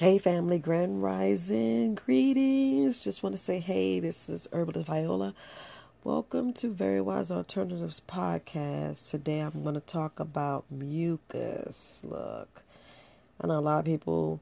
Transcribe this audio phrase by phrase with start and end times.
[0.00, 3.04] Hey, family, grand rising, greetings.
[3.04, 5.34] Just want to say, hey, this is Herbalist Viola.
[6.04, 9.10] Welcome to Very Wise Alternatives podcast.
[9.10, 12.02] Today I'm going to talk about mucus.
[12.08, 12.62] Look,
[13.42, 14.40] I know a lot of people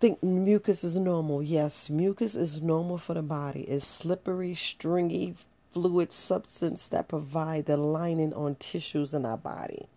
[0.00, 1.42] think mucus is normal.
[1.42, 3.64] Yes, mucus is normal for the body.
[3.64, 5.34] It's slippery, stringy,
[5.74, 9.88] fluid substance that provide the lining on tissues in our body.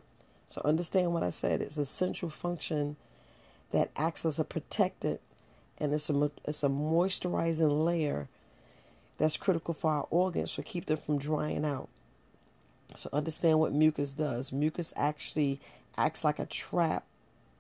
[0.46, 1.62] So understand what I said.
[1.62, 2.98] It's essential function
[3.72, 5.22] that acts as a protectant
[5.78, 8.28] and it's a, it's a moisturizing layer
[9.18, 11.90] that's critical for our organs to keep them from drying out.
[12.96, 14.52] So understand what mucus does.
[14.52, 15.60] Mucus actually
[15.98, 17.06] acts like a trap,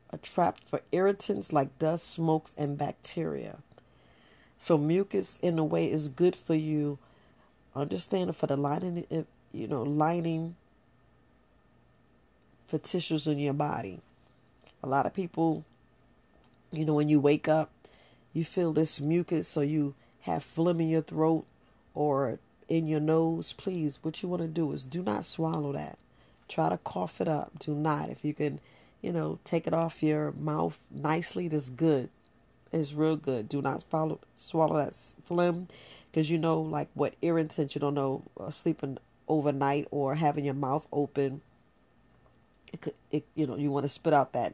[0.09, 3.59] a trap for irritants like dust, smokes, and bacteria.
[4.59, 6.97] So mucus, in a way, is good for you.
[7.75, 9.05] Understand for the lining,
[9.53, 10.55] you know, lining
[12.67, 14.01] for tissues in your body.
[14.83, 15.63] A lot of people
[16.71, 17.71] you know, when you wake up,
[18.33, 21.45] you feel this mucus or you have phlegm in your throat
[21.93, 25.97] or in your nose, please, what you want to do is do not swallow that.
[26.47, 27.57] Try to cough it up.
[27.59, 28.09] Do not.
[28.09, 28.59] If you can,
[29.01, 32.09] you know, take it off your mouth nicely, that's good.
[32.71, 33.49] It's real good.
[33.49, 35.67] Do not follow, swallow that phlegm
[36.11, 40.53] because you know, like what irritant, you don't know, uh, sleeping overnight or having your
[40.53, 41.41] mouth open.
[42.71, 44.53] It could, it, you know, you want to spit out that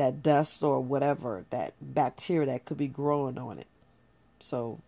[0.00, 3.66] that dust or whatever, that bacteria that could be growing on it.
[4.38, 4.80] So,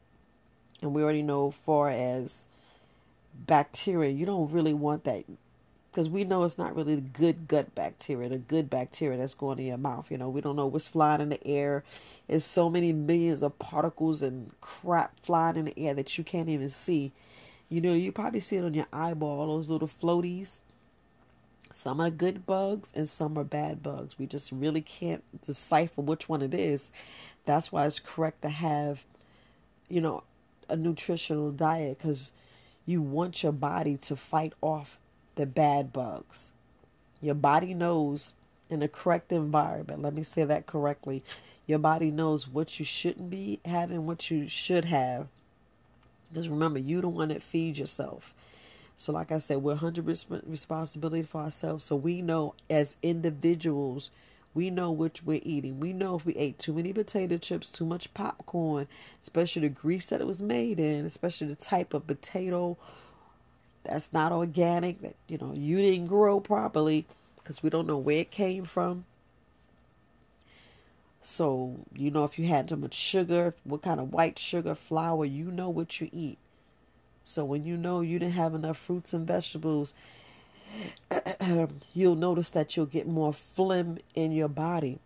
[0.81, 2.49] and we already know, far as
[3.35, 5.25] bacteria, you don't really want that
[5.91, 9.59] because we know it's not really the good gut bacteria, the good bacteria that's going
[9.59, 10.11] in your mouth.
[10.11, 11.85] You know, we don't know what's flying in the air.
[12.27, 16.49] There's so many millions of particles and crap flying in the air that you can't
[16.49, 17.13] even see.
[17.69, 20.61] You know, you probably see it on your eyeball, those little floaties.
[21.73, 24.19] Some are good bugs and some are bad bugs.
[24.19, 26.91] We just really can't decipher which one it is.
[27.45, 29.05] That's why it's correct to have,
[29.89, 30.23] you know,
[30.69, 32.33] a nutritional diet because
[32.87, 34.99] you want your body to fight off
[35.35, 36.53] the bad bugs.
[37.21, 38.33] Your body knows
[38.69, 41.23] in the correct environment, let me say that correctly.
[41.67, 45.29] Your body knows what you shouldn't be having, what you should have.
[46.33, 48.33] Because remember, you the one that feeds yourself.
[49.03, 51.85] So, like I said, we're 100% responsibility for ourselves.
[51.85, 54.13] So, we know as individuals,
[54.55, 55.81] we know which we're eating.
[55.81, 58.87] We know if we ate too many potato chips, too much popcorn,
[59.21, 62.77] especially the grease that it was made in, especially the type of potato
[63.83, 67.05] that's not organic, that, you know, you didn't grow properly
[67.37, 69.05] because we don't know where it came from.
[71.23, 75.25] So, you know, if you had too much sugar, what kind of white sugar, flour,
[75.25, 76.39] you know what you eat.
[77.23, 79.95] So when you know you didn't have enough fruits and vegetables,
[81.95, 84.99] you'll notice that you'll get more phlegm in your body.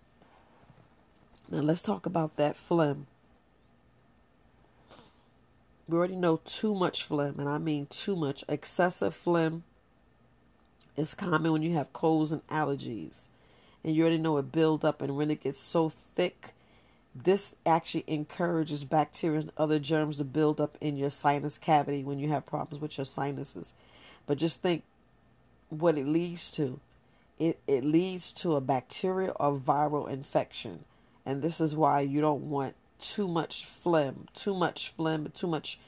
[1.50, 3.06] Now let's talk about that phlegm.
[5.88, 8.44] We already know too much phlegm, and I mean too much.
[8.48, 9.62] Excessive phlegm
[10.96, 13.28] is common when you have colds and allergies.
[13.84, 16.54] And you already know it build up and when it gets so thick
[17.24, 22.18] this actually encourages bacteria and other germs to build up in your sinus cavity when
[22.18, 23.74] you have problems with your sinuses.
[24.26, 24.82] But just think
[25.70, 26.80] what it leads to.
[27.38, 30.84] It, it leads to a bacterial or viral infection.
[31.24, 35.78] And this is why you don't want too much phlegm, too much phlegm, too much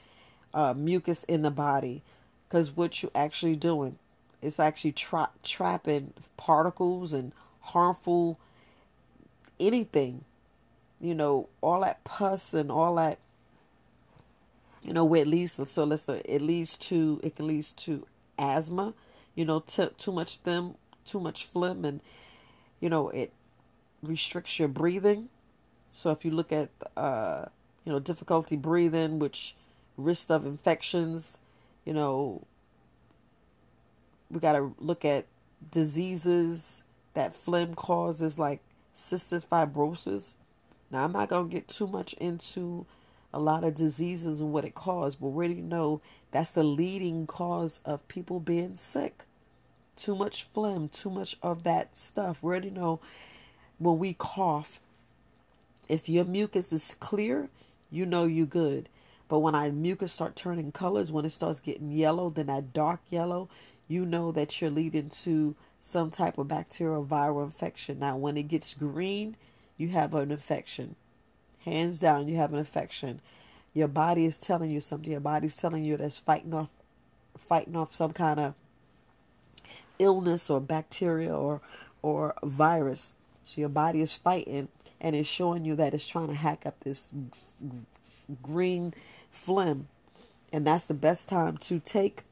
[0.53, 2.01] uh, mucus in the body.
[2.47, 3.99] Because what you're actually doing
[4.41, 8.39] is actually tra- trapping particles and harmful
[9.59, 10.23] anything
[10.99, 13.19] you know, all that pus and all that,
[14.83, 15.59] you know, where it leads.
[15.71, 18.05] So let's say it leads to it can lead to
[18.37, 18.93] asthma.
[19.35, 22.01] You know, t- too much phlegm, too much phlegm, and
[22.79, 23.31] you know it
[24.03, 25.29] restricts your breathing.
[25.89, 27.45] So if you look at uh,
[27.85, 29.55] you know difficulty breathing, which
[29.95, 31.39] risk of infections,
[31.85, 32.41] you know,
[34.29, 35.25] we got to look at
[35.71, 36.83] diseases
[37.13, 38.61] that phlegm causes, like
[38.95, 40.33] cystic fibrosis
[40.91, 42.85] now, I'm not going to get too much into
[43.31, 46.01] a lot of diseases and what it caused, but we already know
[46.31, 49.25] that's the leading cause of people being sick.
[49.95, 52.41] Too much phlegm, too much of that stuff.
[52.41, 52.99] We already know
[53.77, 54.79] when we cough,
[55.87, 57.49] if your mucus is clear,
[57.91, 58.89] you know you're good.
[59.27, 63.01] But when our mucus start turning colors, when it starts getting yellow, then that dark
[63.09, 63.47] yellow,
[63.87, 67.99] you know that you're leading to some type of bacterial viral infection.
[67.99, 69.35] Now, when it gets green,
[69.79, 70.95] you have an infection.
[71.65, 73.21] Hands down, you have an infection.
[73.73, 75.11] Your body is telling you something.
[75.11, 76.69] Your body's telling you that's fighting off
[77.37, 78.53] fighting off some kind of
[79.97, 81.61] illness or bacteria or
[82.01, 83.13] or virus.
[83.43, 84.67] So your body is fighting
[84.99, 87.11] and it's showing you that it's trying to hack up this
[88.41, 88.93] green
[89.31, 89.87] phlegm.
[90.51, 92.23] And that's the best time to take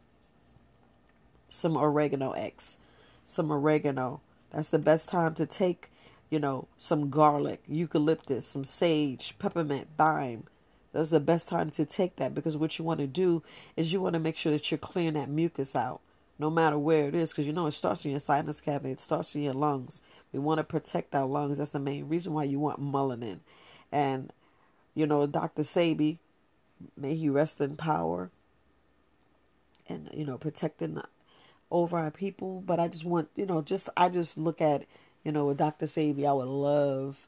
[1.50, 2.78] some oregano X,
[3.24, 4.22] some oregano.
[4.52, 5.90] That's the best time to take,
[6.30, 10.44] you know, some garlic, eucalyptus, some sage, peppermint, thyme.
[10.94, 13.44] That's the best time to take that because what you want to do
[13.76, 16.02] is you want to make sure that you're clearing that mucus out
[16.40, 19.00] no matter where it is because you know it starts in your sinus cavity, it
[19.00, 20.02] starts in your lungs.
[20.32, 21.58] We want to protect our lungs.
[21.58, 23.40] That's the main reason why you want melanin.
[23.92, 24.32] And,
[24.94, 25.64] you know, Dr.
[25.64, 26.18] Sebi,
[26.96, 28.30] may he rest in power
[29.88, 31.02] and, you know, protecting
[31.72, 32.62] over our people.
[32.66, 34.86] But I just want, you know, just, I just look at,
[35.28, 35.88] you know, with Dr.
[35.88, 37.28] Sebi, I would love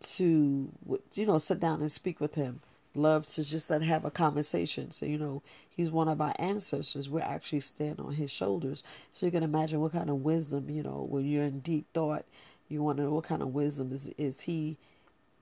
[0.00, 0.70] to,
[1.14, 2.60] you know, sit down and speak with him.
[2.94, 4.92] Love to just then have a conversation.
[4.92, 7.08] So, you know, he's one of our ancestors.
[7.08, 8.84] We're actually standing on his shoulders.
[9.12, 12.24] So you can imagine what kind of wisdom, you know, when you're in deep thought,
[12.68, 14.76] you want to know what kind of wisdom is, is he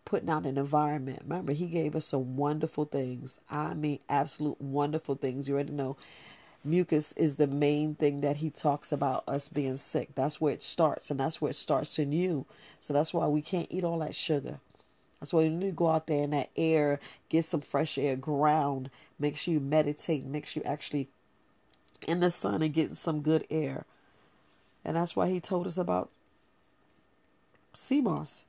[0.07, 1.19] putting out an environment.
[1.23, 3.41] Remember, he gave us some wonderful things.
[3.51, 5.49] I mean, absolute wonderful things.
[5.49, 5.99] You already know
[6.67, 10.11] mucus is the main thing that he talks about us being sick.
[10.15, 12.47] That's where it starts, and that's where it starts in you.
[12.81, 14.61] So that's why we can't eat all that sugar.
[15.21, 18.17] That's why you need to go out there in that air, get some fresh air,
[18.17, 18.91] ground.
[19.19, 20.25] Make sure you meditate.
[20.27, 21.09] Make sure you actually
[22.07, 23.85] in the sun and getting some good air.
[24.85, 26.11] And that's why he told us about
[27.73, 28.47] sea moss.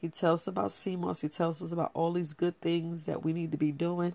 [0.00, 1.20] He tells us about moss.
[1.20, 4.14] He tells us about all these good things that we need to be doing.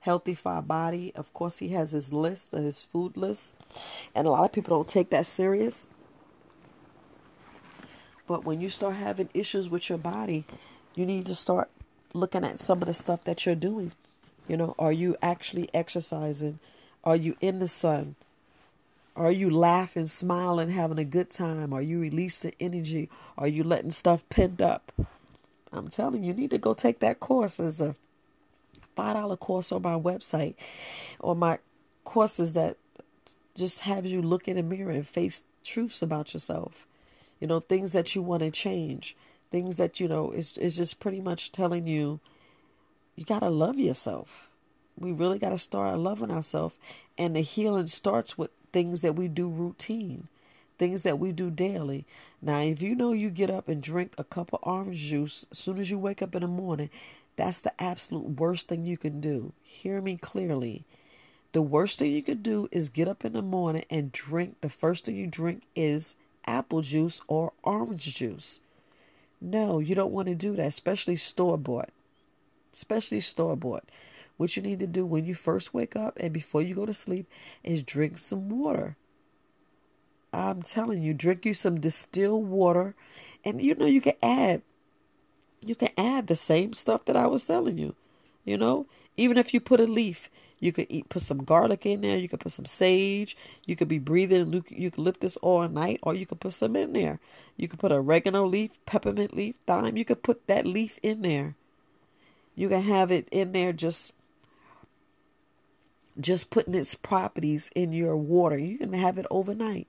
[0.00, 1.12] Healthy for our body.
[1.16, 3.54] Of course, he has his list, his food list.
[4.14, 5.88] And a lot of people don't take that serious.
[8.26, 10.44] But when you start having issues with your body,
[10.94, 11.70] you need to start
[12.12, 13.92] looking at some of the stuff that you're doing.
[14.48, 16.60] You know, are you actually exercising?
[17.02, 18.14] Are you in the sun?
[19.16, 21.72] Are you laughing, smiling, having a good time?
[21.72, 23.08] Are you releasing energy?
[23.38, 24.92] Are you letting stuff pent up?
[25.76, 27.58] I'm telling you, you need to go take that course.
[27.58, 27.94] There's a
[28.96, 30.54] $5 course on my website
[31.20, 31.58] or my
[32.04, 32.76] courses that
[33.54, 36.86] just have you look in a mirror and face truths about yourself
[37.40, 39.16] you know, things that you want to change,
[39.50, 42.20] things that, you know, is, is just pretty much telling you,
[43.14, 44.48] you got to love yourself.
[44.98, 46.76] We really got to start loving ourselves.
[47.18, 50.28] And the healing starts with things that we do routine,
[50.78, 52.06] things that we do daily.
[52.42, 55.58] Now, if you know you get up and drink a cup of orange juice as
[55.58, 56.90] soon as you wake up in the morning,
[57.36, 59.52] that's the absolute worst thing you can do.
[59.62, 60.84] Hear me clearly.
[61.52, 64.60] The worst thing you could do is get up in the morning and drink.
[64.60, 68.60] The first thing you drink is apple juice or orange juice.
[69.40, 71.90] No, you don't want to do that, especially store bought.
[72.72, 73.84] Especially store bought.
[74.36, 76.94] What you need to do when you first wake up and before you go to
[76.94, 77.26] sleep
[77.64, 78.96] is drink some water.
[80.32, 82.94] I'm telling you, drink you some distilled water.
[83.44, 84.62] And you know, you can add
[85.60, 87.94] you can add the same stuff that I was telling you.
[88.44, 88.86] You know,
[89.16, 90.30] even if you put a leaf,
[90.60, 92.16] you could eat, put some garlic in there.
[92.16, 93.36] You could put some sage.
[93.66, 97.20] You could be breathing eucalyptus all night, or you could put some in there.
[97.56, 99.96] You could put oregano leaf, peppermint leaf, thyme.
[99.96, 101.56] You could put that leaf in there.
[102.54, 104.12] You can have it in there just
[106.18, 108.56] just putting its properties in your water.
[108.56, 109.86] You can have it overnight.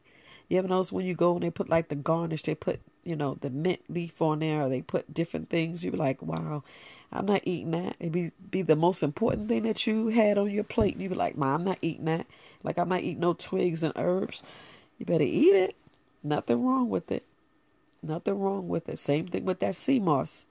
[0.49, 3.15] You ever notice when you go and they put like the garnish, they put, you
[3.15, 5.83] know, the mint leaf on there, or they put different things.
[5.83, 6.63] You're like, wow,
[7.11, 7.95] I'm not eating that.
[7.99, 10.97] It be be the most important thing that you had on your plate.
[10.97, 12.27] You be like, Mom, I'm not eating that.
[12.63, 14.41] Like I'm not eating no twigs and herbs.
[14.97, 15.75] You better eat it.
[16.23, 17.23] Nothing wrong with it.
[18.01, 18.99] Nothing wrong with it.
[18.99, 20.45] Same thing with that sea moss.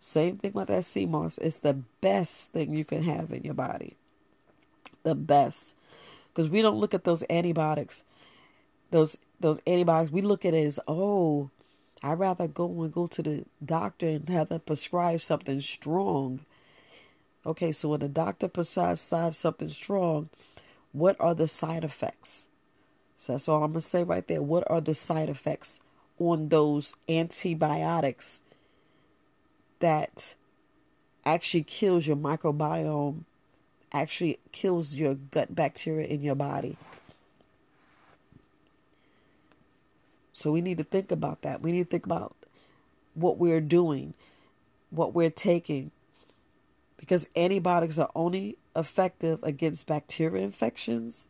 [0.00, 1.38] Same thing with that sea moss.
[1.38, 3.96] It's the best thing you can have in your body.
[5.02, 5.74] The best.
[6.32, 8.04] Because we don't look at those antibiotics.
[8.90, 11.50] Those those antibiotics, we look at it as, oh,
[12.02, 16.40] I'd rather go and go to the doctor and have them prescribe something strong.
[17.46, 20.30] Okay, so when the doctor prescribes something strong,
[20.92, 22.48] what are the side effects?
[23.16, 24.42] So that's all I'm to say right there.
[24.42, 25.80] What are the side effects
[26.18, 28.42] on those antibiotics
[29.80, 30.34] that
[31.24, 33.24] actually kills your microbiome,
[33.92, 36.76] actually kills your gut bacteria in your body?
[40.34, 41.62] So we need to think about that.
[41.62, 42.34] We need to think about
[43.14, 44.14] what we're doing,
[44.90, 45.92] what we're taking,
[46.98, 51.28] because antibiotics are only effective against bacteria infections.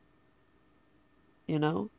[1.46, 1.90] You know,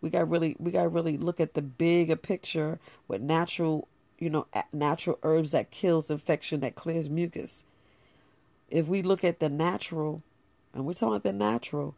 [0.00, 3.86] we got really we got really look at the bigger picture with natural,
[4.18, 7.64] you know, natural herbs that kills infection that clears mucus.
[8.68, 10.24] If we look at the natural,
[10.72, 11.94] and we're talking about the natural,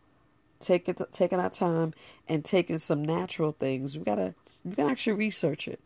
[0.60, 1.94] taking taking our time
[2.28, 3.96] and taking some natural things.
[3.96, 4.34] We gotta
[4.64, 5.80] you can actually research it.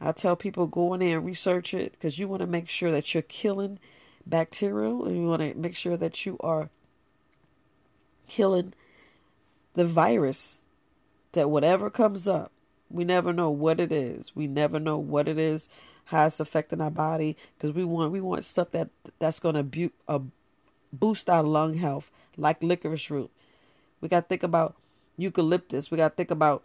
[0.00, 2.90] I tell people go in there and research it because you want to make sure
[2.90, 3.78] that you're killing
[4.26, 6.68] bacterial and you want to make sure that you are
[8.28, 8.74] killing
[9.74, 10.58] the virus
[11.32, 12.50] that whatever comes up,
[12.90, 14.34] we never know what it is.
[14.34, 15.68] We never know what it is,
[16.06, 19.62] how it's affecting our body because we want we want stuff that that's going to
[19.62, 20.20] bu- uh,
[20.92, 23.30] boost our lung health like licorice root.
[24.06, 24.76] We got to think about
[25.16, 25.90] eucalyptus.
[25.90, 26.62] We got to think about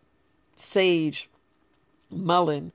[0.55, 1.27] sage,
[2.11, 2.71] mullein.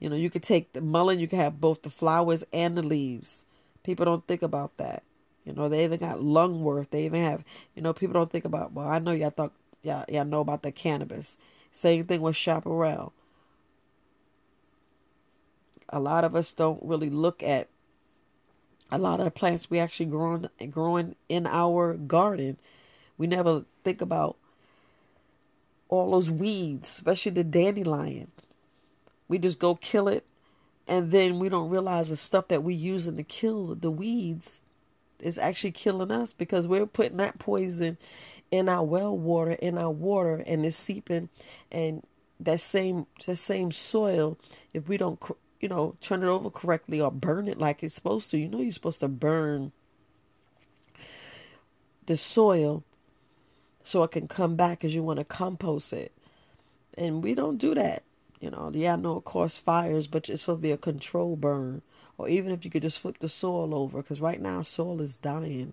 [0.00, 2.82] You know, you could take the mullein, you can have both the flowers and the
[2.82, 3.46] leaves.
[3.84, 5.04] People don't think about that.
[5.44, 6.90] You know, they even got lungwort.
[6.90, 7.44] They even have,
[7.76, 9.52] you know, people don't think about, well, I know y'all thought,
[9.84, 11.38] y'all, y'all know about the cannabis.
[11.70, 13.12] Same thing with chaparral.
[15.90, 17.68] A lot of us don't really look at
[18.90, 22.56] a lot of the plants we actually growing growing in our garden.
[23.18, 24.36] We never think about
[25.88, 28.30] all those weeds, especially the dandelion.
[29.26, 30.24] We just go kill it,
[30.86, 34.60] and then we don't realize the stuff that we're using to kill the weeds
[35.20, 37.98] is actually killing us because we're putting that poison
[38.50, 41.28] in our well water, in our water, and it's seeping,
[41.70, 42.02] and
[42.40, 44.38] that same that same soil.
[44.72, 45.20] If we don't,
[45.60, 48.60] you know, turn it over correctly or burn it like it's supposed to, you know,
[48.60, 49.72] you're supposed to burn
[52.06, 52.84] the soil
[53.88, 56.12] so it can come back as you want to compost it.
[56.98, 58.02] And we don't do that.
[58.38, 61.36] You know, yeah, I know it causes fires, but it's supposed to be a control
[61.36, 61.80] burn.
[62.18, 65.16] Or even if you could just flip the soil over, because right now soil is
[65.16, 65.72] dying.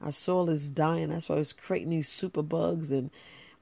[0.00, 1.08] Our soil is dying.
[1.08, 3.10] That's why it's creating these super bugs and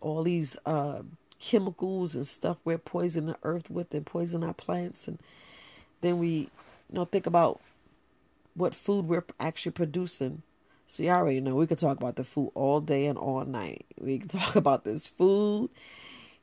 [0.03, 1.01] all these uh,
[1.41, 5.09] chemicals and stuff we're poisoning the earth with and poison our plants.
[5.09, 5.19] And
[6.03, 6.49] then we, you
[6.93, 7.59] know, think about
[8.55, 10.43] what food we're actually producing.
[10.91, 13.45] So you all already know we could talk about the food all day and all
[13.45, 13.85] night.
[14.01, 15.69] We can talk about this food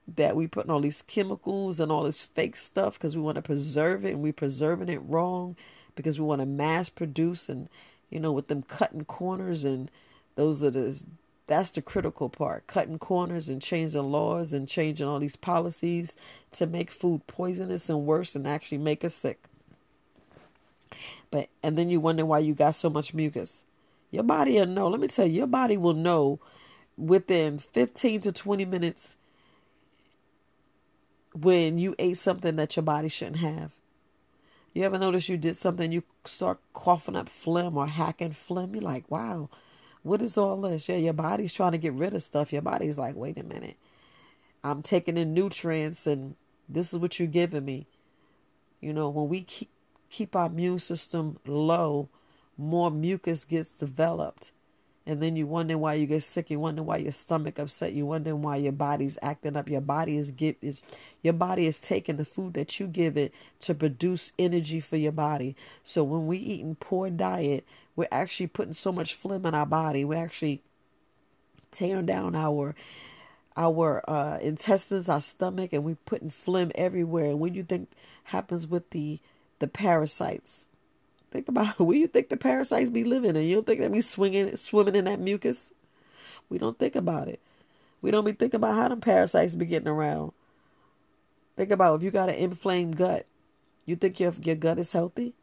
[0.08, 3.42] that we putting all these chemicals and all this fake stuff because we want to
[3.42, 5.56] preserve it and we preserving it wrong
[5.96, 7.68] because we want to mass produce and
[8.12, 9.90] you know with them cutting corners and
[10.36, 11.04] those are the
[11.48, 12.68] that's the critical part.
[12.68, 16.16] Cutting corners and changing laws and changing all these policies
[16.52, 19.44] to make food poisonous and worse and actually make us sick.
[21.32, 23.64] But and then you wonder why you got so much mucus
[24.12, 26.40] your body will know let me tell you your body will know
[26.98, 29.18] within 15 to 20 minutes
[31.34, 33.72] when you ate something that your body shouldn't have.
[34.74, 38.74] You ever notice you did something, you start coughing up phlegm or hacking phlegm?
[38.74, 39.50] You're like, wow,
[40.04, 40.88] what is all this?
[40.90, 42.54] Yeah, your body's trying to get rid of stuff.
[42.54, 43.78] Your body's like, wait a minute.
[44.64, 46.36] I'm taking in nutrients and
[46.68, 47.88] this is what you're giving me.
[48.82, 49.70] You know, when we keep
[50.10, 52.10] keep our immune system low,
[52.58, 54.52] more mucus gets developed.
[55.08, 58.08] And then you wonder why you get sick you wonder why your stomach upset you
[58.08, 59.70] wonder why your body's acting up.
[59.70, 60.82] Your body is give is
[61.22, 65.12] your body is taking the food that you give it to produce energy for your
[65.12, 65.56] body.
[65.84, 70.04] So when we eating poor diet we're actually putting so much phlegm in our body.
[70.04, 70.62] We're actually
[71.72, 72.76] tearing down our
[73.58, 77.26] our uh, intestines our stomach and we're putting phlegm everywhere.
[77.26, 77.90] And what do you think
[78.26, 79.20] happens with the
[79.60, 80.68] the parasites
[81.36, 84.00] Think about where you think the parasites be living, and you don't think they be
[84.00, 85.74] swinging, swimming in that mucus.
[86.48, 87.42] We don't think about it.
[88.02, 90.32] We don't be thinking about how them parasites be getting around.
[91.58, 93.26] Think about if you got an inflamed gut.
[93.86, 95.34] You think your your gut is healthy?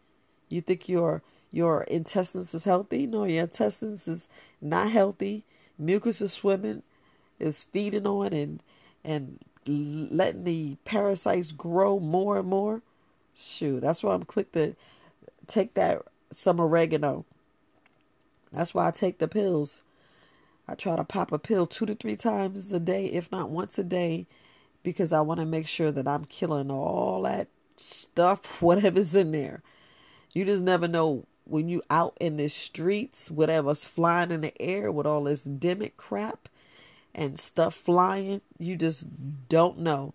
[0.49, 1.21] You think your
[1.51, 3.07] your intestines is healthy?
[3.07, 4.31] No, your intestines is
[4.63, 5.45] not healthy.
[5.79, 6.85] Mucus is swimming,
[7.39, 8.63] is feeding on and
[9.05, 12.81] and letting the parasites grow more and more.
[13.35, 14.75] Shoot, that's why I'm quick to
[15.52, 17.25] take that some oregano.
[18.52, 19.82] That's why I take the pills.
[20.68, 23.78] I try to pop a pill two to three times a day, if not once
[23.78, 24.26] a day,
[24.82, 29.62] because I want to make sure that I'm killing all that stuff, whatever's in there.
[30.32, 34.90] You just never know when you out in the streets, whatever's flying in the air
[34.90, 36.49] with all this demic crap
[37.14, 39.06] and stuff flying, you just
[39.49, 40.14] don't know.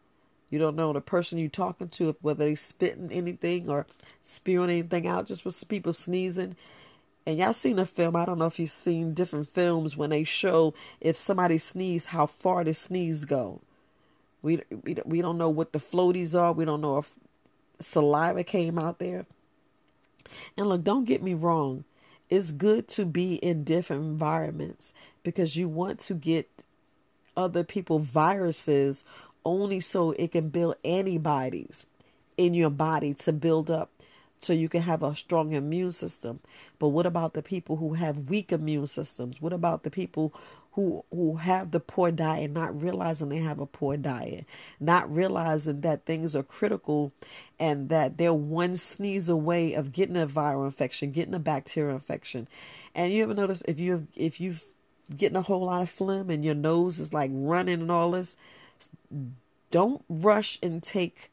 [0.49, 3.85] You don't know the person you're talking to, whether they spitting anything or
[4.23, 6.55] spewing anything out, just with people sneezing.
[7.25, 10.23] And y'all seen a film, I don't know if you've seen different films when they
[10.23, 13.59] show if somebody sneeze, how far the sneeze go.
[14.41, 16.53] We, we, we don't know what the floaties are.
[16.53, 17.11] We don't know if
[17.81, 19.25] saliva came out there.
[20.55, 21.83] And look, don't get me wrong.
[22.29, 26.49] It's good to be in different environments because you want to get
[27.35, 29.03] other people viruses
[29.47, 31.87] only so it can build antibodies
[32.37, 33.89] in your body to build up
[34.39, 36.41] so you can have a strong immune system.
[36.77, 39.41] But what about the people who have weak immune systems?
[39.41, 40.33] What about the people
[40.73, 44.45] who who have the poor diet not realizing they have a poor diet
[44.79, 47.11] not realizing that things are critical
[47.59, 52.47] and that they're one sneeze away of getting a viral infection getting a bacterial infection
[52.93, 54.65] and you ever notice if you if you've
[55.15, 58.37] getting a whole lot of phlegm and your nose is like running and all this
[59.71, 61.29] don't rush and take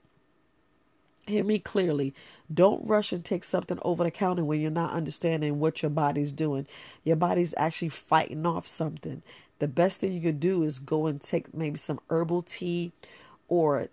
[1.26, 2.12] hear me clearly
[2.52, 6.32] don't rush and take something over the counter when you're not understanding what your body's
[6.32, 6.66] doing.
[7.02, 9.22] Your body's actually fighting off something.
[9.58, 12.92] The best thing you could do is go and take maybe some herbal tea
[13.48, 13.88] or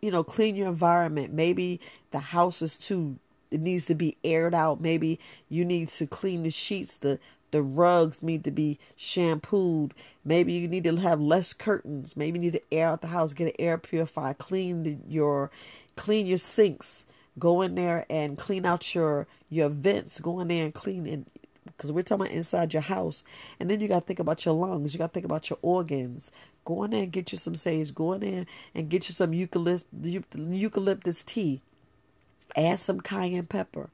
[0.00, 1.32] you know clean your environment.
[1.32, 3.18] Maybe the house is too
[3.50, 4.80] it needs to be aired out.
[4.80, 9.94] Maybe you need to clean the sheets the the rugs need to be shampooed.
[10.24, 12.16] Maybe you need to have less curtains.
[12.16, 15.50] Maybe you need to air out the house, get an air purifier, clean your
[15.96, 17.06] clean your sinks.
[17.38, 20.20] Go in there and clean out your your vents.
[20.20, 21.26] Go in there and clean it
[21.66, 23.24] because we're talking about inside your house.
[23.60, 24.94] And then you got to think about your lungs.
[24.94, 26.30] You got to think about your organs.
[26.64, 27.94] Go in there and get you some sage.
[27.94, 31.60] Go in there and get you some eucalyptus, eucalyptus tea.
[32.56, 33.90] Add some cayenne pepper.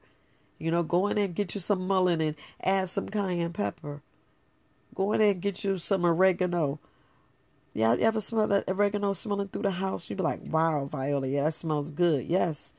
[0.59, 4.01] You know, go in there and get you some mullein and add some cayenne pepper.
[4.95, 6.79] Go in there and get you some oregano.
[7.73, 10.09] Yeah, you ever smell that oregano smelling through the house?
[10.09, 12.25] You'd be like, wow, Viola, yeah, that smells good.
[12.27, 12.73] Yes.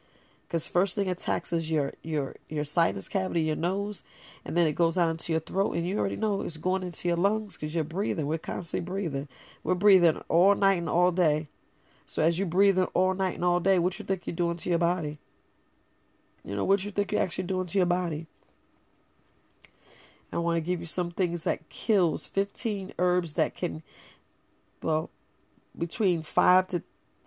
[0.46, 4.04] Because first thing attacks is your, your, your sinus cavity, your nose,
[4.44, 7.08] and then it goes out into your throat, and you already know it's going into
[7.08, 8.26] your lungs because you're breathing.
[8.26, 9.28] We're constantly breathing.
[9.64, 11.48] We're breathing all night and all day.
[12.06, 14.68] So as you breathing all night and all day, what you think you're doing to
[14.68, 15.18] your body?
[16.44, 18.26] You know, what you think you're actually doing to your body.
[20.32, 23.82] I want to give you some things that kills 15 herbs that can,
[24.82, 25.10] well,
[25.78, 26.82] between 5 to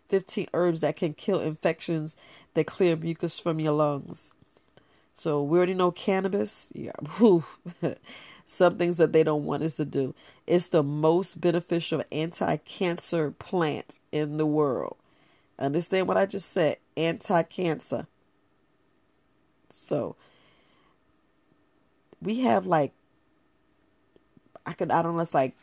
[0.10, 2.16] 15 herbs that can kill infections
[2.54, 4.34] that clear mucus from your lungs.
[5.16, 6.72] So we already know cannabis.
[6.76, 6.92] Yeah,
[8.46, 10.14] some things that they don't want us to do.
[10.46, 14.98] It's the most beneficial anti-cancer plant in the world.
[15.58, 16.78] Understand what I just said?
[16.96, 18.08] Anti-cancer.
[19.70, 20.16] So
[22.22, 22.94] we have like
[24.66, 25.56] I could I don't know it's like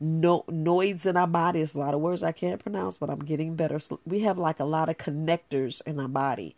[0.00, 1.60] no noids in our body.
[1.60, 3.78] It's a lot of words I can't pronounce, but I'm getting better.
[3.78, 6.56] So we have like a lot of connectors in our body,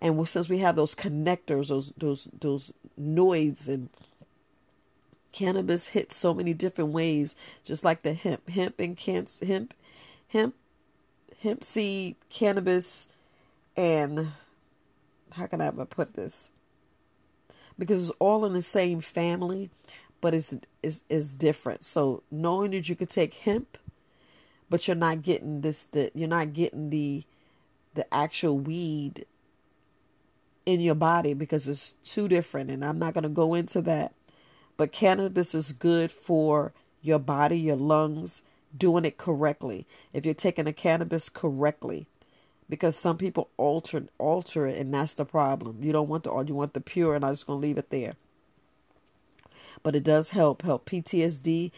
[0.00, 3.88] and since we have those connectors, those those those noids and
[5.32, 9.74] cannabis hits so many different ways, just like the hemp, hemp and cancer, hemp,
[10.28, 10.54] hemp,
[11.42, 13.08] hemp seed, cannabis,
[13.76, 14.32] and
[15.36, 16.50] how can I ever put this?
[17.78, 19.70] Because it's all in the same family,
[20.20, 21.84] but it's is is different.
[21.84, 23.78] So knowing that you could take hemp,
[24.70, 27.24] but you're not getting this the you're not getting the
[27.94, 29.26] the actual weed
[30.64, 34.12] in your body because it's too different and I'm not going to go into that.
[34.76, 38.42] But cannabis is good for your body, your lungs,
[38.76, 39.86] doing it correctly.
[40.12, 42.06] If you're taking the cannabis correctly,
[42.68, 45.78] because some people alter alter it and that's the problem.
[45.82, 47.90] You don't want the you want the pure and i'm just going to leave it
[47.90, 48.14] there.
[49.82, 51.70] But it does help help ptsd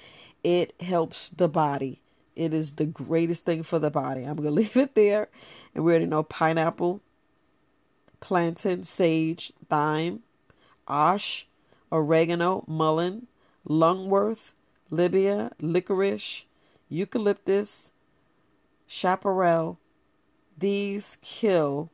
[0.44, 2.00] it helps the body.
[2.36, 4.22] It is the greatest thing for the body.
[4.24, 5.28] I'm going to leave it there.
[5.74, 7.00] And we already know pineapple
[8.20, 10.20] plantain sage thyme
[10.88, 11.46] ash
[11.92, 13.26] oregano mullein
[13.68, 14.52] lungwort
[14.90, 16.44] lobelia licorice
[16.88, 17.92] eucalyptus
[18.88, 19.78] chaparral
[20.58, 21.90] these kill.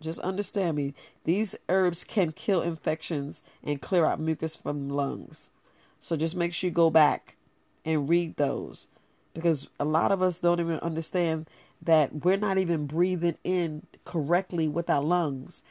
[0.00, 0.94] Just understand me.
[1.24, 5.50] These herbs can kill infections and clear out mucus from lungs.
[6.00, 7.36] So just make sure you go back
[7.84, 8.88] and read those
[9.34, 11.48] because a lot of us don't even understand
[11.82, 15.62] that we're not even breathing in correctly with our lungs.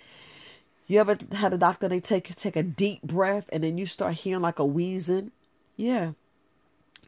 [0.87, 4.15] You ever had a doctor they take take a deep breath and then you start
[4.15, 5.31] hearing like a wheezing?
[5.75, 6.13] Yeah,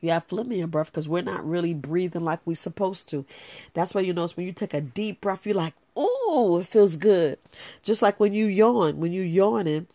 [0.02, 3.26] you have phlegm in breath because we're not really breathing like we're supposed to.
[3.74, 6.96] That's why you notice when you take a deep breath, you're like, oh, it feels
[6.96, 7.38] good.
[7.84, 9.88] Just like when you yawn, when you yawning,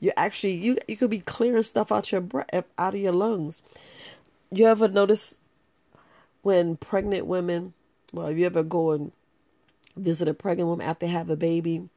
[0.00, 3.12] you actually you you could be clearing stuff out your breath eh, out of your
[3.12, 3.60] lungs.
[4.50, 5.36] You ever notice
[6.42, 7.74] when pregnant women,
[8.12, 9.12] well, you ever go and
[9.94, 11.88] visit a pregnant woman after they have a baby,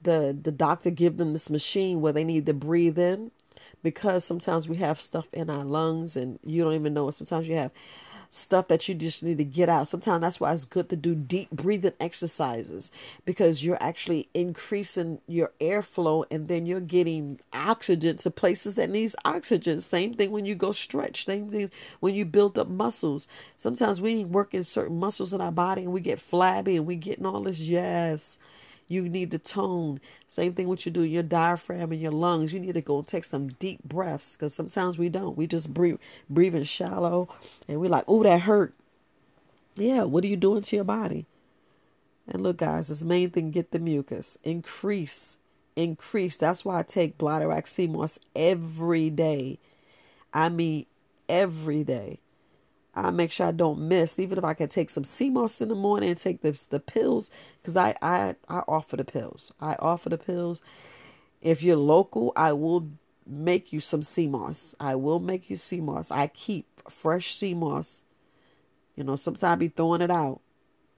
[0.00, 3.32] the the doctor give them this machine where they need to breathe in
[3.86, 7.12] because sometimes we have stuff in our lungs and you don't even know it.
[7.12, 7.70] Sometimes you have
[8.30, 9.88] stuff that you just need to get out.
[9.88, 12.90] Sometimes that's why it's good to do deep breathing exercises
[13.24, 19.14] because you're actually increasing your airflow and then you're getting oxygen to places that needs
[19.24, 19.78] oxygen.
[19.78, 21.24] Same thing when you go stretch.
[21.24, 21.70] Same thing
[22.00, 23.28] when you build up muscles.
[23.56, 26.96] Sometimes we ain't working certain muscles in our body and we get flabby and we
[26.96, 28.36] getting all this yes.
[28.88, 30.00] You need to tone.
[30.28, 32.52] Same thing what you do, your diaphragm and your lungs.
[32.52, 35.36] You need to go take some deep breaths because sometimes we don't.
[35.36, 35.98] We just breathe,
[36.30, 37.28] breathing shallow,
[37.66, 38.74] and we're like, "Oh, that hurt."
[39.74, 41.26] Yeah, what are you doing to your body?
[42.28, 45.38] And look, guys, this main thing: get the mucus, increase,
[45.74, 46.36] increase.
[46.36, 49.58] That's why I take Bladderwrack sea moss every day.
[50.32, 50.86] I mean,
[51.28, 52.20] every day.
[52.96, 55.68] I make sure I don't miss, even if I can take some sea moss in
[55.68, 57.30] the morning and take the the pills,
[57.60, 59.52] because I, I I offer the pills.
[59.60, 60.62] I offer the pills.
[61.42, 62.88] If you're local, I will
[63.26, 64.74] make you some sea moss.
[64.80, 66.10] I will make you sea moss.
[66.10, 68.02] I keep fresh sea moss.
[68.96, 70.40] You know, sometimes I be throwing it out.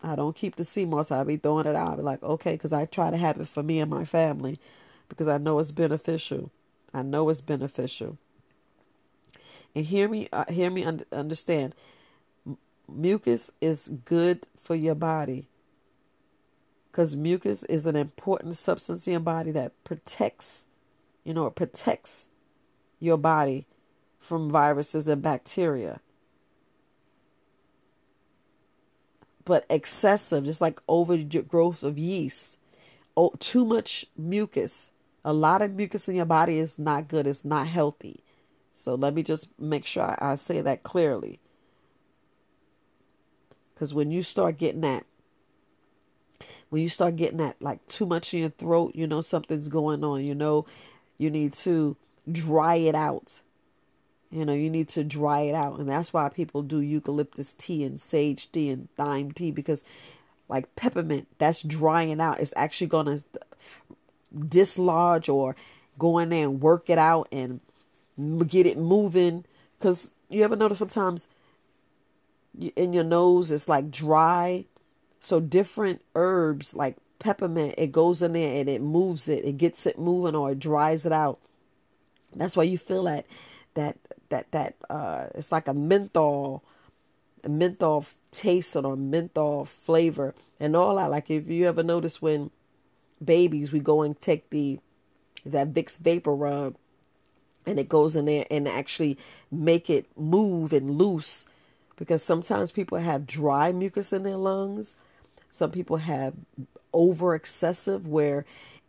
[0.01, 1.11] I don't keep the sea moss.
[1.11, 1.95] I be throwing it out.
[1.95, 4.61] I be like, okay, because I try to have it for me and my family,
[5.09, 6.53] because I know it's beneficial.
[6.95, 8.19] I know it's beneficial.
[9.79, 11.73] And hear me, uh, hear me un- understand.
[12.89, 15.47] Mucus is good for your body
[16.91, 20.67] because mucus is an important substance in your body that protects,
[21.23, 22.29] you know, it protects
[22.99, 23.67] your body
[24.19, 26.01] from viruses and bacteria.
[29.45, 32.59] But excessive, just like overgrowth of yeast,
[33.17, 34.91] oh, too much mucus,
[35.25, 37.29] a lot of mucus in your body is not good.
[37.29, 38.25] It's not healthy.
[38.79, 41.41] So let me just make sure I say that clearly.
[43.75, 45.05] Because when you start getting that,
[46.71, 50.05] when you start getting that like too much in your throat, you know something's going
[50.05, 50.25] on.
[50.25, 50.65] You know,
[51.17, 51.97] you need to
[52.31, 53.41] dry it out.
[54.31, 55.81] You know, you need to dry it out.
[55.81, 59.83] And that's why people do eucalyptus tea and sage tea and thyme tea because,
[60.49, 62.39] like peppermint, that's drying out.
[62.39, 63.25] It's actually going to
[64.49, 65.57] dislodge or
[65.99, 67.61] go in there and work it out and
[68.47, 69.45] get it moving.
[69.79, 71.29] Because you ever notice sometimes
[72.77, 74.65] in your nose it's like dry.
[75.21, 79.87] So different herbs like peppermint, it goes in there and it moves it, it gets
[79.87, 81.41] it moving or it dries it out.
[82.35, 83.27] That's why you feel that
[83.75, 83.97] that
[84.29, 86.63] that that uh it's like a menthol
[87.45, 91.11] a menthol taste or menthol flavor and all that.
[91.11, 92.51] Like if you ever notice when
[93.25, 94.79] babies we go and take the
[95.45, 96.77] that Vicks vapor rub
[97.69, 99.19] and it goes in there and actually
[99.51, 101.47] make it move and loose
[101.97, 104.95] because sometimes people have dry mucus in their lungs.
[105.51, 106.35] Some people have
[106.93, 108.47] over excessive where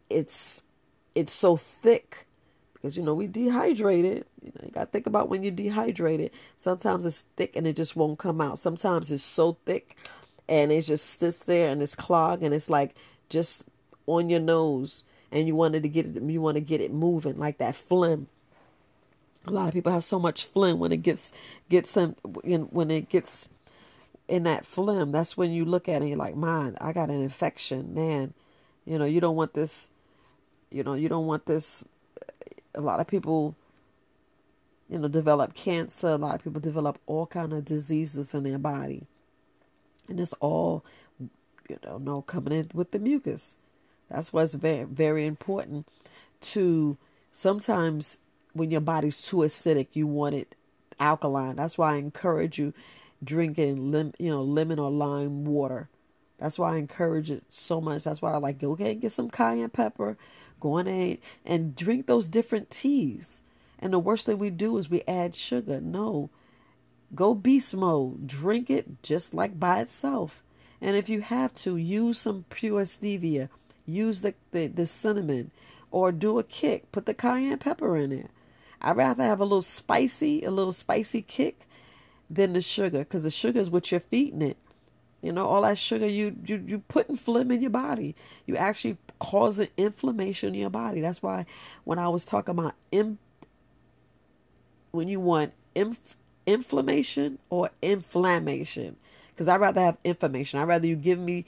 [0.10, 0.62] it's
[1.14, 2.26] it's so thick
[2.74, 4.26] because you know we dehydrated.
[4.42, 6.32] You know you got to think about when you're dehydrated.
[6.56, 8.60] Sometimes it's thick and it just won't come out.
[8.60, 9.98] Sometimes it's so thick
[10.48, 12.96] and it just sits there and it's clogged and it's like
[13.28, 13.66] just
[14.08, 17.38] on your nose and you wanted to get it you want to get it moving
[17.38, 18.28] like that phlegm
[19.46, 21.32] a lot of people have so much phlegm when it gets
[21.70, 22.16] gets in
[22.72, 23.48] when it gets
[24.28, 25.12] in that phlegm.
[25.12, 26.08] That's when you look at it.
[26.08, 28.34] you're like, "Man, I got an infection, man."
[28.86, 29.90] You know, you don't want this.
[30.72, 31.86] You know, you don't want this.
[32.76, 33.56] A lot of people,
[34.90, 36.10] you know, develop cancer.
[36.10, 39.08] A lot of people develop all kind of diseases in their body,
[40.08, 40.84] and it's all,
[41.20, 43.58] you know, no coming in with the mucus.
[44.10, 45.88] That's why it's very very important
[46.42, 46.98] to
[47.32, 48.18] sometimes
[48.54, 50.56] when your body's too acidic, you want it
[51.00, 51.56] alkaline.
[51.56, 52.74] That's why I encourage you
[53.24, 55.90] drinking lim, you know, lemon or lime water.
[56.38, 58.06] That's why I encourage it so much.
[58.06, 60.18] That's why I like go ahead and get some cayenne pepper,
[60.60, 63.42] go in and, and drink those different teas.
[63.78, 65.80] And the worst thing we do is we add sugar.
[65.82, 66.30] No,
[67.14, 68.28] go beast mode.
[68.28, 70.44] Drink it just like by itself.
[70.82, 73.50] And if you have to, use some pure stevia.
[73.86, 75.52] Use the, the, the cinnamon
[75.92, 76.92] or do a kick.
[76.92, 78.30] Put the cayenne pepper in there.
[78.82, 81.68] I'd rather have a little spicy, a little spicy kick
[82.30, 84.58] than the sugar because the sugar is what you're feeding it.
[85.22, 88.16] You know, all that sugar you you you putting phlegm in your body.
[88.46, 91.02] You actually causing inflammation in your body.
[91.02, 91.46] That's why
[91.84, 93.18] when I was talking about im,
[94.92, 96.16] when you want inf,
[96.46, 98.96] inflammation or inflammation,
[99.32, 100.60] because I'd rather have information.
[100.60, 101.46] I'd rather you give me,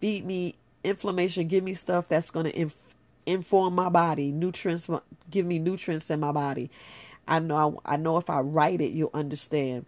[0.00, 2.93] feed me inflammation, give me stuff that's going to inf,
[3.26, 4.88] inform my body, nutrients,
[5.30, 6.70] give me nutrients in my body.
[7.26, 9.86] I know, I know if I write it, you'll understand.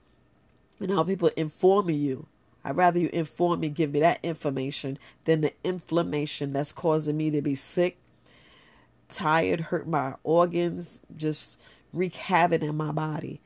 [0.80, 2.26] You know, people informing you.
[2.64, 7.30] I'd rather you inform me, give me that information than the inflammation that's causing me
[7.30, 7.96] to be sick,
[9.08, 11.60] tired, hurt my organs, just
[11.92, 13.40] wreak havoc in my body.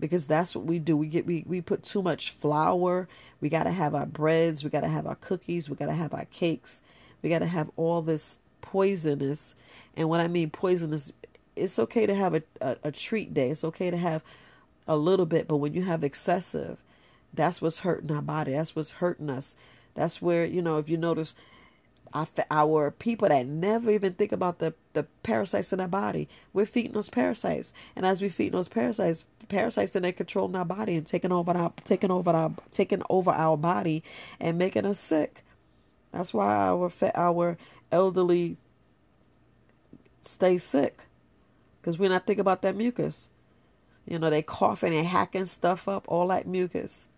[0.00, 0.96] Because that's what we do.
[0.96, 3.08] We get we, we put too much flour.
[3.40, 6.82] We gotta have our breads, we gotta have our cookies, we gotta have our cakes,
[7.22, 9.54] we gotta have all this poisonous.
[9.94, 11.12] And when I mean poisonous,
[11.54, 13.50] it's okay to have a, a, a treat day.
[13.50, 14.22] It's okay to have
[14.88, 16.78] a little bit, but when you have excessive,
[17.32, 18.52] that's what's hurting our body.
[18.52, 19.56] That's what's hurting us.
[19.94, 21.34] That's where, you know, if you notice,
[22.14, 26.28] our, our people that never even think about the, the parasites in our body.
[26.52, 30.64] We're feeding those parasites, and as we feed those parasites, parasites in there controlling our
[30.64, 34.02] body and taking over our taking over our taking over our body
[34.40, 35.44] and making us sick.
[36.12, 37.58] That's why our our
[37.94, 38.56] elderly
[40.20, 41.02] stay sick
[41.80, 43.30] because we're not thinking about that mucus.
[44.06, 47.08] You know, they coughing and hacking stuff up, all that mucus.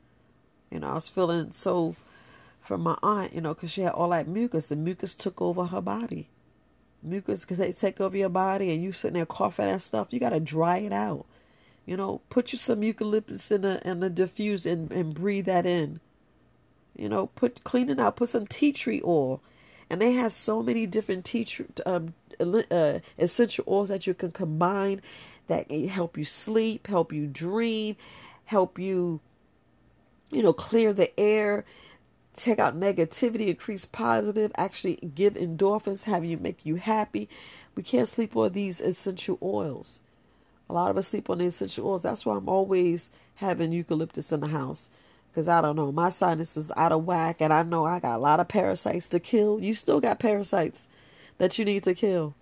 [0.70, 1.96] You know, I was feeling so
[2.60, 4.68] from my aunt, you know, because she had all that mucus.
[4.68, 6.28] The mucus took over her body.
[7.02, 10.20] Mucus, because they take over your body and you sitting there coughing that stuff, you
[10.20, 11.26] got to dry it out.
[11.84, 16.00] You know, put you some eucalyptus in a, in diffuse and, and breathe that in.
[16.96, 18.16] You know, put clean it out.
[18.16, 19.40] Put some tea tree oil.
[19.88, 24.32] And they have so many different tea tree, um, uh, essential oils that you can
[24.32, 25.00] combine
[25.46, 27.96] that help you sleep, help you dream,
[28.46, 29.20] help you,
[30.30, 31.64] you know, clear the air
[32.36, 37.28] take out negativity, increase positive, actually give endorphins, have you make you happy.
[37.74, 40.00] We can't sleep on these essential oils.
[40.68, 42.02] A lot of us sleep on the essential oils.
[42.02, 44.90] That's why I'm always having eucalyptus in the house.
[45.36, 48.16] Because I don't know, my sinus is out of whack and I know I got
[48.16, 49.60] a lot of parasites to kill.
[49.60, 50.88] You still got parasites
[51.36, 52.32] that you need to kill.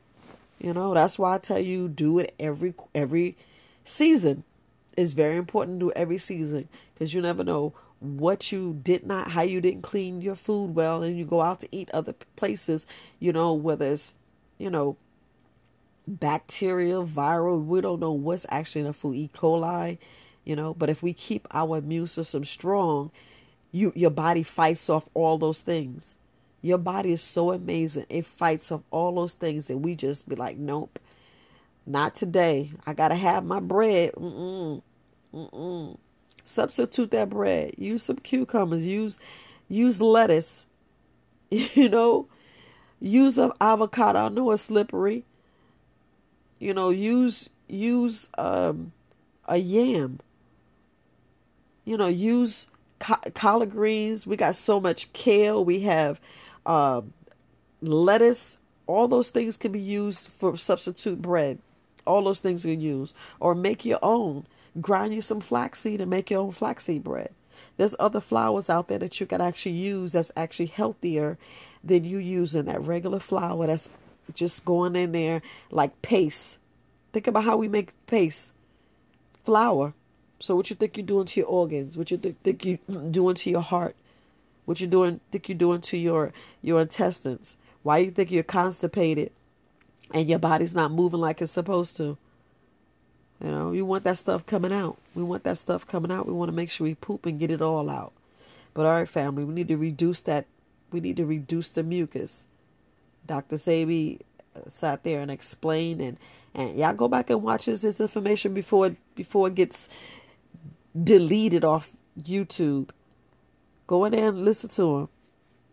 [0.61, 3.37] You know, that's why I tell you do it every every
[3.85, 4.45] season.
[4.97, 9.33] It's very important to do every season because you never know what you did not,
[9.33, 12.87] how you didn't clean your food well, and you go out to eat other places,
[13.19, 14.15] you know, whether it's,
[14.57, 14.97] you know,
[16.07, 19.31] bacteria, viral, we don't know what's actually in the food, E.
[19.35, 19.99] coli,
[20.45, 23.11] you know, but if we keep our immune system strong,
[23.73, 26.17] you your body fights off all those things.
[26.63, 28.07] Your body is so amazing.
[28.09, 30.99] It fights off all those things and we just be like, nope,
[31.87, 32.73] not today.
[32.87, 34.13] I got to have my bread.
[34.13, 34.81] Mm-mm.
[35.35, 35.99] Mm-mm.
[36.45, 37.75] Substitute that bread.
[37.77, 38.87] Use some cucumbers.
[38.87, 39.19] Use
[39.69, 40.67] use lettuce.
[41.51, 42.27] You know,
[43.01, 44.19] use an avocado.
[44.19, 45.25] I know it's slippery.
[46.59, 48.93] You know, use use um,
[49.47, 50.19] a yam.
[51.85, 52.67] You know, use
[52.99, 54.27] co- collard greens.
[54.27, 55.65] We got so much kale.
[55.65, 56.21] We have
[56.65, 57.03] uh,
[57.81, 58.59] lettuce.
[58.87, 61.59] All those things can be used for substitute bread.
[62.07, 64.47] All those things can use, or make your own
[64.81, 67.31] grind you some flaxseed and make your own flaxseed bread.
[67.77, 71.39] There's other flours out there that you can actually use that's actually healthier
[71.83, 73.89] than you using that regular flour that's
[74.33, 76.59] just going in there like paste.
[77.13, 78.53] Think about how we make paste.
[79.45, 79.95] Flour.
[80.45, 81.97] So what you think you're doing to your organs?
[81.97, 82.77] What you think, think you
[83.11, 83.97] doing to your heart?
[84.67, 87.57] What you doing think you're doing to your your intestines?
[87.83, 89.33] Why you think you're constipated
[90.13, 92.19] and your body's not moving like it's supposed to?
[93.43, 94.99] You know, we want that stuff coming out.
[95.15, 96.27] We want that stuff coming out.
[96.27, 98.13] We want to make sure we poop and get it all out.
[98.75, 100.45] But all right, family, we need to reduce that.
[100.93, 102.49] We need to reduce the mucus.
[103.27, 103.57] Dr.
[103.57, 104.21] Sebi
[104.55, 106.19] uh, sat there and explained, and
[106.55, 109.89] and y'all go back and watch his, his information before before it gets
[111.01, 112.91] deleted off YouTube.
[113.87, 115.09] Go in there and listen to him.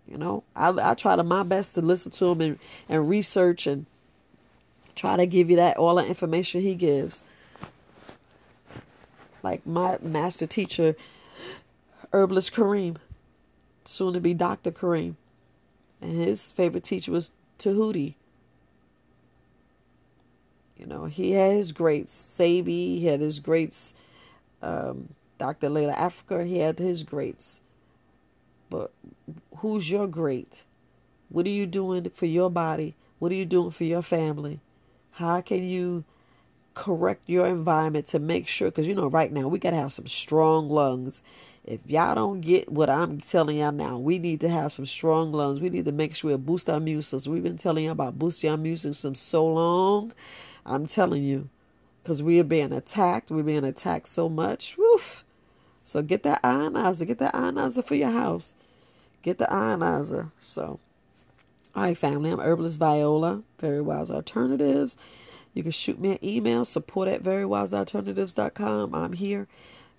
[0.08, 3.68] You know, I I try to my best to listen to him and and research
[3.68, 3.86] and
[4.96, 7.24] try to give you that all the information he gives
[9.44, 10.96] like my master teacher,
[12.14, 12.98] herbalist Kareem,
[13.86, 14.72] soon to be Dr.
[14.72, 15.16] Kareem.
[16.02, 18.16] And his favorite teacher was Tahuti.
[20.78, 23.94] You know, he had his greats, Sebi, he had his greats,
[24.62, 25.70] um, Dr.
[25.70, 27.62] Llaila Afrika, he had his greats.
[28.70, 28.92] But
[29.58, 30.64] who's your great?
[31.30, 32.96] What are you doing for your body?
[33.20, 34.60] What are you doing for your family?
[35.14, 36.06] How can you
[36.74, 39.92] correct your environment to make sure because you know right now we got to have
[39.92, 41.22] some strong lungs
[41.66, 45.34] if y'all don't get what i'm telling y'all now we need to have some strong
[45.34, 48.18] lungs we need to make sure we boost our system we've been telling y'all about
[48.18, 50.14] boosting our immune system so long
[50.66, 51.50] i'm telling you
[52.04, 55.24] because we are being attacked we're being attacked so much Woof.
[55.84, 58.56] so get that ionizer get that ionizer for your house
[59.22, 60.80] get the ionizer so
[61.76, 64.98] all right family i'm herbalist viola very wise alternatives
[65.54, 68.96] you can shoot me an email, support at verywisealternatives.com.
[68.96, 69.48] I'm here.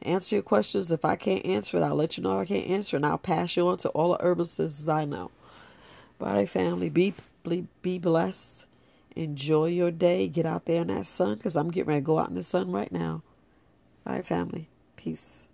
[0.01, 0.91] Answer your questions.
[0.91, 3.57] If I can't answer it, I'll let you know I can't answer and I'll pass
[3.57, 5.31] you on to all the herbalists I know.
[6.19, 6.88] Bye, family.
[6.88, 8.67] Be, be, be blessed.
[9.16, 10.29] Enjoy your day.
[10.29, 12.42] Get out there in that sun because I'm getting ready to go out in the
[12.42, 13.22] sun right now.
[14.07, 14.68] All right, family.
[14.96, 15.48] Peace.